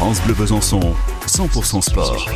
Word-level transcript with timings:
France 0.00 0.22
Bleu 0.22 0.32
Besançon, 0.32 0.80
100% 1.26 1.82
sport. 1.82 2.26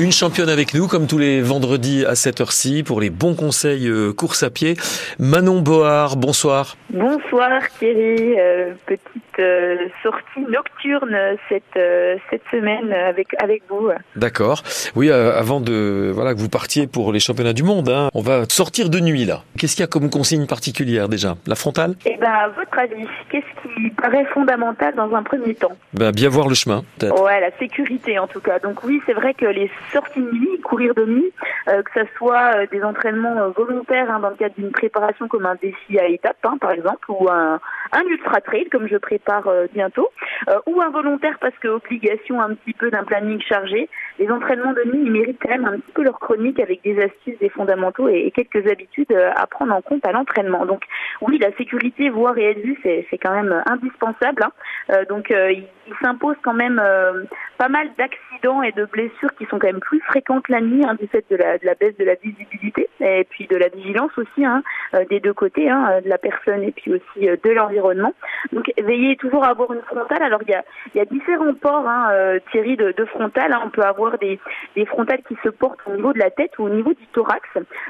Une 0.00 0.10
championne 0.10 0.48
avec 0.48 0.74
nous, 0.74 0.88
comme 0.88 1.06
tous 1.06 1.18
les 1.18 1.40
vendredis 1.40 2.04
à 2.04 2.16
cette 2.16 2.40
heure-ci, 2.40 2.82
pour 2.82 3.00
les 3.00 3.08
bons 3.08 3.36
conseils 3.36 3.86
euh, 3.86 4.12
course 4.12 4.42
à 4.42 4.50
pied. 4.50 4.76
Manon 5.20 5.60
Board, 5.60 6.18
bonsoir. 6.18 6.76
Bonsoir 6.90 7.50
Thierry, 7.78 8.40
euh, 8.40 8.72
petite 8.86 9.38
euh, 9.38 9.76
sortie 10.02 10.40
nocturne 10.48 11.14
cette 11.50 11.62
euh, 11.76 12.16
cette 12.30 12.40
semaine 12.50 12.94
avec 12.94 13.28
avec 13.42 13.62
vous. 13.68 13.90
D'accord. 14.16 14.62
Oui, 14.96 15.10
avant 15.10 15.60
de 15.60 16.10
voilà 16.14 16.32
que 16.32 16.38
vous 16.38 16.48
partiez 16.48 16.86
pour 16.86 17.12
les 17.12 17.20
championnats 17.20 17.52
du 17.52 17.62
monde, 17.62 17.90
hein, 17.90 18.08
on 18.14 18.22
va 18.22 18.44
sortir 18.48 18.88
de 18.88 19.00
nuit 19.00 19.26
là. 19.26 19.42
Qu'est-ce 19.58 19.76
qu'il 19.76 19.82
y 19.82 19.84
a 19.84 19.86
comme 19.86 20.08
consigne 20.08 20.46
particulière 20.46 21.10
déjà? 21.10 21.36
La 21.46 21.56
frontale? 21.56 21.94
Eh 22.06 22.16
ben, 22.16 22.30
à 22.30 22.48
votre 22.48 22.78
avis, 22.78 23.06
qu'est-ce 23.30 23.62
qui 23.62 23.90
paraît 23.90 24.24
fondamental 24.32 24.94
dans 24.94 25.14
un 25.14 25.22
premier 25.22 25.54
temps? 25.54 25.76
Ben, 25.92 26.10
Bien 26.10 26.30
voir 26.30 26.48
le 26.48 26.54
chemin. 26.54 26.84
Ouais, 27.02 27.40
la 27.40 27.50
sécurité 27.58 28.18
en 28.18 28.28
tout 28.28 28.40
cas. 28.40 28.60
Donc 28.60 28.82
oui, 28.84 29.02
c'est 29.04 29.12
vrai 29.12 29.34
que 29.34 29.44
les 29.44 29.70
sorties 29.92 30.20
de 30.22 30.32
nuit, 30.32 30.60
courir 30.64 30.94
de 30.94 31.04
nuit, 31.04 31.32
que 31.66 31.92
ça 31.92 32.04
soit 32.16 32.64
des 32.72 32.82
entraînements 32.82 33.50
volontaires 33.54 34.10
hein, 34.10 34.20
dans 34.20 34.30
le 34.30 34.36
cadre 34.36 34.54
d'une 34.56 34.70
préparation 34.70 35.28
comme 35.28 35.44
un 35.44 35.56
défi 35.60 35.98
à 35.98 36.06
étapes, 36.06 36.36
hein, 36.44 36.56
par 36.58 36.70
exemple, 36.70 36.77
ou 37.08 37.28
un, 37.30 37.60
un 37.92 38.02
ultra 38.02 38.40
trail 38.40 38.68
comme 38.70 38.88
je 38.88 38.96
prépare 38.96 39.46
euh, 39.48 39.66
bientôt, 39.72 40.08
euh, 40.48 40.58
ou 40.66 40.80
un 40.80 40.90
volontaire 40.90 41.38
parce 41.40 41.56
que 41.58 41.68
obligation 41.68 42.40
un 42.40 42.54
petit 42.54 42.72
peu 42.72 42.90
d'un 42.90 43.04
planning 43.04 43.40
chargé. 43.40 43.88
Les 44.18 44.30
entraînements 44.30 44.72
de 44.72 44.82
nuit, 44.84 45.02
ils 45.04 45.12
méritent 45.12 45.38
quand 45.40 45.50
même 45.50 45.64
un 45.64 45.78
petit 45.78 45.92
peu 45.92 46.02
leur 46.02 46.18
chronique 46.18 46.58
avec 46.60 46.82
des 46.82 47.00
astuces, 47.00 47.38
des 47.38 47.48
fondamentaux 47.48 48.08
et, 48.08 48.30
quelques 48.32 48.66
habitudes 48.70 49.12
euh, 49.12 49.30
à 49.36 49.46
prendre 49.46 49.74
en 49.74 49.80
compte 49.80 50.06
à 50.06 50.12
l'entraînement. 50.12 50.66
Donc 50.66 50.82
oui, 51.20 51.38
la 51.38 51.52
sécurité, 51.56 52.08
voire 52.08 52.36
et 52.38 52.50
être 52.50 52.60
vue, 52.60 52.78
c'est 52.82 53.18
quand 53.18 53.34
même 53.34 53.62
indispensable. 53.66 54.42
hein. 54.42 54.52
Euh, 54.90 55.04
donc 55.04 55.30
euh, 55.30 55.52
il, 55.52 55.64
s'impose 56.02 56.36
quand 56.42 56.54
même 56.54 56.80
euh, 56.84 57.24
pas 57.58 57.68
mal 57.68 57.88
d'accidents 57.98 58.62
et 58.62 58.72
de 58.72 58.84
blessures 58.84 59.34
qui 59.36 59.44
sont 59.46 59.58
quand 59.58 59.66
même 59.66 59.80
plus 59.80 60.00
fréquentes 60.00 60.48
la 60.48 60.60
nuit 60.60 60.84
hein, 60.86 60.94
du 60.94 61.06
fait 61.08 61.24
de 61.30 61.36
la, 61.36 61.58
baisse 61.74 61.96
de 61.98 62.04
la 62.04 62.14
visibilité 62.14 62.88
et 63.00 63.24
puis 63.24 63.46
de 63.46 63.56
la 63.56 63.68
vigilance 63.68 64.10
aussi 64.16 64.44
hein, 64.44 64.62
euh, 64.94 65.04
des 65.10 65.20
deux 65.20 65.32
côtés, 65.32 65.70
euh, 65.70 66.00
de 66.00 66.08
la 66.08 66.18
personne 66.18 66.62
et 66.62 66.72
puis 66.72 66.92
aussi 66.92 67.28
euh, 67.28 67.36
de 67.42 67.50
l'environnement. 67.50 68.14
Donc 68.52 68.70
veillez 68.82 69.16
toujours 69.16 69.44
à 69.44 69.48
avoir 69.48 69.72
une 69.72 69.82
frontale. 69.82 70.22
Alors 70.22 70.40
il 70.46 70.50
y 70.50 70.54
a, 70.54 70.64
y 70.94 71.00
a 71.00 71.04
différents 71.04 71.54
ports, 71.54 71.88
euh, 71.88 72.38
Thierry, 72.50 72.76
de, 72.76 72.92
de 72.92 73.04
frontale. 73.06 73.56
On 73.64 73.70
peut 73.70 73.82
avoir 73.82 74.07
des, 74.16 74.38
des 74.74 74.86
frontales 74.86 75.22
qui 75.28 75.36
se 75.44 75.50
portent 75.50 75.80
au 75.86 75.94
niveau 75.94 76.12
de 76.12 76.18
la 76.18 76.30
tête 76.30 76.58
ou 76.58 76.64
au 76.64 76.68
niveau 76.70 76.94
du 76.94 77.06
thorax. 77.12 77.46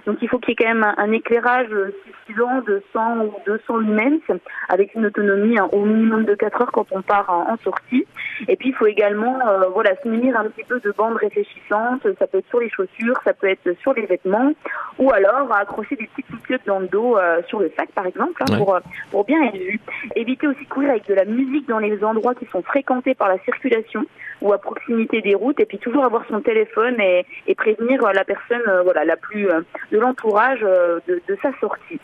Donc 0.06 0.18
il 0.20 0.28
faut 0.28 0.38
qu'il 0.38 0.50
y 0.50 0.52
ait 0.52 0.56
quand 0.56 0.74
même 0.74 0.82
un, 0.82 0.94
un 0.98 1.12
éclairage 1.12 1.68
suffisant 2.04 2.60
de 2.66 2.82
100 2.92 3.20
ou 3.20 3.34
200 3.46 3.76
lumens 3.78 4.20
avec 4.68 4.94
une 4.94 5.06
autonomie 5.06 5.58
hein, 5.58 5.68
au 5.72 5.84
minimum 5.84 6.24
de 6.24 6.34
4 6.34 6.62
heures 6.62 6.72
quand 6.72 6.86
on 6.90 7.02
part 7.02 7.30
en, 7.30 7.52
en 7.52 7.56
sortie. 7.58 8.04
Et 8.48 8.56
puis 8.56 8.70
il 8.70 8.74
faut 8.74 8.86
également 8.86 9.38
euh, 9.46 9.68
voilà 9.72 9.90
se 10.02 10.08
munir 10.08 10.36
un 10.38 10.44
petit 10.44 10.64
peu 10.64 10.80
de 10.80 10.90
bandes 10.92 11.16
réfléchissantes. 11.16 12.06
Ça 12.18 12.26
peut 12.26 12.38
être 12.38 12.48
sur 12.48 12.60
les 12.60 12.70
chaussures, 12.70 13.16
ça 13.24 13.32
peut 13.32 13.48
être 13.48 13.72
sur 13.80 13.92
les 13.94 14.06
vêtements, 14.06 14.52
ou 14.98 15.10
alors 15.12 15.52
accrocher 15.54 15.96
des 15.96 16.06
petites 16.06 16.26
piqûres 16.26 16.58
dans 16.66 16.78
le 16.80 16.88
dos 16.88 17.16
euh, 17.16 17.42
sur 17.48 17.60
le 17.60 17.70
sac 17.76 17.90
par 17.94 18.06
exemple 18.06 18.42
hein, 18.42 18.44
Ouais. 18.50 18.58
pour 18.58 18.78
pour 19.10 19.24
bien 19.24 19.42
être 19.44 19.56
vu. 19.56 19.78
Éviter 20.16 20.46
aussi 20.46 20.64
de 20.64 20.68
courir 20.68 20.90
avec 20.90 21.06
de 21.06 21.14
la 21.14 21.24
musique 21.24 21.68
dans 21.68 21.78
les 21.78 22.02
endroits 22.02 22.34
qui 22.34 22.46
sont 22.46 22.62
fréquentés 22.62 23.14
par 23.14 23.28
la 23.28 23.38
circulation 23.40 24.04
ou 24.40 24.52
à 24.52 24.58
proximité 24.58 25.20
des 25.20 25.34
routes. 25.34 25.60
Et 25.60 25.66
puis 25.66 25.78
toujours 25.78 26.04
avoir 26.08 26.24
son 26.28 26.40
téléphone 26.40 26.96
et, 27.00 27.54
prévenir 27.54 28.04
euh, 28.04 28.12
la 28.12 28.24
personne 28.24 28.62
euh, 28.66 28.82
voilà 28.82 29.04
la 29.04 29.16
plus 29.16 29.48
euh, 29.48 29.60
de 29.92 29.98
l'entourage 29.98 30.60
de 30.60 31.38
sa 31.42 31.50
sortie. 31.60 32.00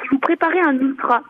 Si 0.00 0.08
vous 0.10 0.18
préparez 0.18 0.60
un 0.60 0.78
ultra 0.78 1.22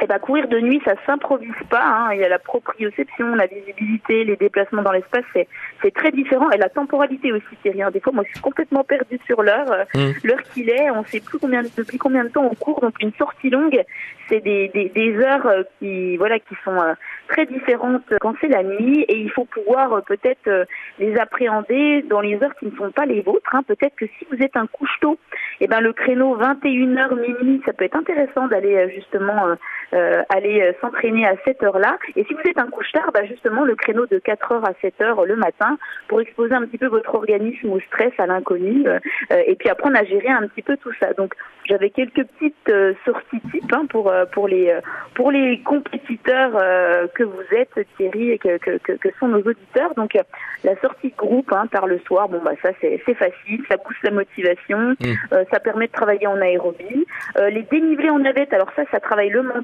eh 0.00 0.06
ben, 0.06 0.18
courir 0.18 0.48
de 0.48 0.58
nuit, 0.58 0.80
ça 0.84 0.94
s'improvise 1.06 1.52
pas. 1.70 1.84
Hein. 1.84 2.14
Il 2.14 2.20
y 2.20 2.24
a 2.24 2.28
la 2.28 2.38
proprioception, 2.38 3.34
la 3.34 3.46
visibilité, 3.46 4.24
les 4.24 4.36
déplacements 4.36 4.82
dans 4.82 4.90
l'espace, 4.90 5.24
c'est, 5.32 5.46
c'est 5.82 5.94
très 5.94 6.10
différent. 6.10 6.50
Et 6.50 6.56
la 6.56 6.68
temporalité 6.68 7.30
aussi, 7.32 7.44
Thierry. 7.62 7.82
hein. 7.82 7.90
Des 7.90 8.00
fois, 8.00 8.12
moi, 8.12 8.24
je 8.26 8.32
suis 8.32 8.40
complètement 8.40 8.84
perdue 8.84 9.20
sur 9.26 9.42
l'heure. 9.42 9.70
Euh, 9.70 9.84
Mm. 9.94 10.12
L'heure 10.24 10.42
qu'il 10.54 10.70
est, 10.70 10.90
on 10.90 11.04
sait 11.04 11.20
plus 11.20 11.38
combien, 11.38 11.62
depuis 11.62 11.98
combien 11.98 12.24
de 12.24 12.30
temps 12.30 12.48
on 12.50 12.54
court. 12.54 12.80
Donc, 12.80 12.94
une 13.00 13.12
sortie 13.18 13.50
longue, 13.50 13.82
c'est 14.28 14.40
des, 14.40 14.68
des, 14.68 14.88
des 14.88 15.16
heures 15.18 15.46
euh, 15.46 15.62
qui, 15.78 16.16
voilà, 16.16 16.38
qui 16.38 16.54
sont 16.64 16.80
euh, 16.80 16.94
très 17.28 17.44
différentes 17.46 18.12
quand 18.20 18.34
c'est 18.40 18.48
la 18.48 18.62
nuit. 18.62 19.02
Et 19.08 19.18
il 19.18 19.30
faut 19.30 19.44
pouvoir 19.44 20.02
peut-être 20.04 20.66
les 20.98 21.16
appréhender 21.18 22.02
dans 22.08 22.20
les 22.20 22.42
heures 22.42 22.54
qui 22.56 22.66
ne 22.66 22.76
sont 22.76 22.90
pas 22.90 23.04
les 23.06 23.20
vôtres. 23.20 23.54
Hein. 23.54 23.62
Peut-être 23.66 23.94
que 23.96 24.06
si 24.18 24.26
vous 24.30 24.42
êtes 24.42 24.56
un 24.56 24.66
couche-tôt, 24.66 25.18
eh 25.60 25.66
ben, 25.66 25.80
le 25.80 25.92
créneau 25.92 26.36
21h 26.38 27.14
minuit, 27.20 27.62
ça 27.66 27.72
peut 27.72 27.84
être 27.84 27.96
intéressant 27.96 28.46
d'aller 28.48 28.74
euh, 28.76 28.88
justement 28.88 29.56
euh, 29.94 30.22
aller 30.28 30.60
euh, 30.62 30.72
s'entraîner 30.80 31.26
à 31.26 31.34
cette 31.44 31.62
heure-là. 31.62 31.98
Et 32.16 32.24
si 32.24 32.34
vous 32.34 32.40
êtes 32.48 32.58
un 32.58 32.68
couche-tard, 32.68 33.10
bah 33.12 33.24
justement 33.24 33.64
le 33.64 33.74
créneau 33.74 34.06
de 34.06 34.18
4 34.18 34.52
heures 34.52 34.64
à 34.68 34.72
7 34.80 35.00
heures 35.00 35.24
le 35.26 35.36
matin 35.36 35.78
pour 36.08 36.20
exposer 36.20 36.54
un 36.54 36.62
petit 36.66 36.78
peu 36.78 36.86
votre 36.86 37.14
organisme 37.14 37.70
au 37.70 37.80
stress, 37.80 38.12
à 38.18 38.26
l'inconnu, 38.26 38.86
euh, 38.86 38.98
euh, 39.32 39.42
et 39.46 39.54
puis 39.56 39.68
apprendre 39.68 39.96
à 39.96 40.04
gérer 40.04 40.28
un 40.28 40.46
petit 40.48 40.62
peu 40.62 40.76
tout 40.76 40.92
ça. 41.00 41.12
Donc 41.14 41.34
j'avais 41.68 41.90
quelques 41.90 42.24
petites 42.24 42.68
euh, 42.68 42.94
sorties 43.04 43.40
types 43.52 43.72
hein, 43.72 43.86
pour 43.88 44.10
euh, 44.10 44.24
pour 44.26 44.48
les 44.48 44.74
pour 45.14 45.30
les 45.30 45.60
compétiteurs 45.62 46.52
euh, 46.60 47.06
que 47.14 47.22
vous 47.22 47.42
êtes, 47.56 47.86
Thierry, 47.96 48.30
et 48.32 48.38
que, 48.38 48.58
que, 48.58 48.78
que, 48.78 48.92
que 48.92 49.08
sont 49.18 49.28
nos 49.28 49.40
auditeurs. 49.42 49.94
Donc 49.94 50.16
la 50.64 50.76
sortie 50.80 51.10
de 51.10 51.16
groupe 51.16 51.52
hein, 51.52 51.66
par 51.70 51.86
le 51.86 51.98
soir, 52.00 52.28
bon 52.28 52.40
bah 52.44 52.52
ça 52.62 52.70
c'est 52.80 52.98
facile, 53.14 53.62
ça 53.68 53.76
pousse 53.78 53.96
la 54.02 54.10
motivation, 54.10 54.92
Mm. 55.00 55.14
euh, 55.32 55.44
ça 55.50 55.60
permet 55.60 55.86
de 55.86 55.92
travailler 55.92 56.26
en 56.26 56.40
aérobie. 56.40 57.06
Euh, 57.38 57.50
les 57.50 57.62
dénivelés 57.62 58.10
en 58.10 58.18
navette, 58.18 58.52
alors 58.52 58.70
ça, 58.76 58.82
ça 58.90 59.00
travaille 59.00 59.30
le 59.30 59.42
mental. 59.42 59.62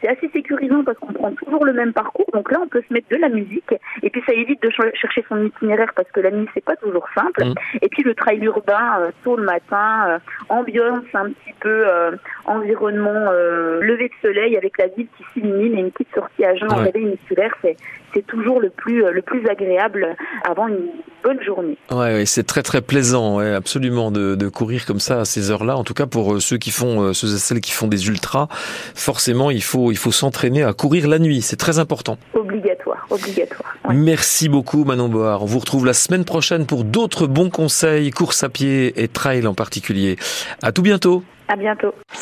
C'est 0.00 0.08
assez 0.08 0.28
sécurisant 0.32 0.84
parce 0.84 0.98
qu'on 0.98 1.12
prend 1.12 1.32
toujours 1.32 1.64
le 1.64 1.72
même 1.72 1.92
parcours. 1.92 2.26
Donc 2.32 2.50
là, 2.52 2.58
on 2.62 2.68
peut 2.68 2.82
se 2.88 2.92
mettre 2.92 3.08
de 3.10 3.16
la 3.16 3.28
musique. 3.28 3.74
Et 4.02 4.10
puis 4.10 4.22
ça 4.26 4.32
évite 4.32 4.62
de 4.62 4.70
ch- 4.70 4.92
chercher 4.94 5.24
son 5.28 5.44
itinéraire 5.44 5.92
parce 5.96 6.10
que 6.12 6.20
la 6.20 6.30
nuit, 6.30 6.46
c'est 6.54 6.64
pas 6.64 6.76
toujours 6.76 7.06
simple. 7.16 7.44
Mm. 7.44 7.54
Et 7.82 7.88
puis 7.88 8.02
le 8.02 8.14
trail 8.14 8.38
urbain, 8.44 9.00
euh, 9.00 9.10
tôt 9.24 9.36
le 9.36 9.44
matin, 9.44 10.06
euh, 10.08 10.18
ambiance 10.48 11.04
un 11.14 11.30
petit 11.30 11.54
peu 11.60 11.84
euh, 11.88 12.12
environnement 12.44 13.30
lever 13.80 14.08
de 14.08 14.28
soleil 14.28 14.56
avec 14.56 14.78
la 14.78 14.86
ville 14.88 15.06
qui 15.16 15.24
s'illumine 15.32 15.74
et 15.76 15.80
une 15.80 15.90
petite 15.90 16.14
sortie 16.14 16.44
à 16.44 16.54
jeun 16.54 16.70
en 16.72 16.76
réveil 16.76 17.04
musculaire, 17.06 17.54
c'est 17.62 18.26
toujours 18.26 18.60
le 18.60 18.70
plus 18.70 19.02
le 19.10 19.22
plus 19.22 19.44
agréable 19.48 20.14
avant 20.48 20.68
une 20.68 20.86
bonne 21.24 21.42
journée. 21.42 21.76
Ouais, 21.90 21.96
ouais, 22.14 22.26
c'est 22.26 22.44
très 22.44 22.62
très 22.62 22.80
plaisant, 22.80 23.38
ouais, 23.38 23.52
absolument, 23.54 24.10
de, 24.10 24.34
de 24.36 24.48
courir 24.48 24.86
comme 24.86 25.00
ça 25.00 25.20
à 25.20 25.24
ces 25.24 25.50
heures-là. 25.50 25.76
En 25.76 25.82
tout 25.84 25.94
cas, 25.94 26.06
pour 26.06 26.40
ceux 26.40 26.58
qui 26.58 26.70
font, 26.70 27.12
ceux 27.12 27.26
et 27.34 27.38
celles 27.38 27.60
qui 27.60 27.72
font 27.72 27.88
des 27.88 28.06
ultras, 28.08 28.46
forcément, 29.24 29.50
il 29.50 29.62
faut, 29.62 29.90
il 29.90 29.96
faut 29.96 30.12
s'entraîner 30.12 30.64
à 30.64 30.74
courir 30.74 31.08
la 31.08 31.18
nuit. 31.18 31.40
C'est 31.40 31.56
très 31.56 31.78
important. 31.78 32.18
Obligatoire, 32.34 33.06
obligatoire. 33.08 33.74
Ouais. 33.88 33.94
Merci 33.94 34.50
beaucoup, 34.50 34.84
Manon 34.84 35.08
Board. 35.08 35.42
On 35.42 35.46
vous 35.46 35.60
retrouve 35.60 35.86
la 35.86 35.94
semaine 35.94 36.26
prochaine 36.26 36.66
pour 36.66 36.84
d'autres 36.84 37.26
bons 37.26 37.48
conseils, 37.48 38.10
course 38.10 38.42
à 38.42 38.50
pied 38.50 39.02
et 39.02 39.08
trail 39.08 39.46
en 39.46 39.54
particulier. 39.54 40.16
À 40.62 40.72
tout 40.72 40.82
bientôt. 40.82 41.22
À 41.48 41.56
bientôt. 41.56 41.94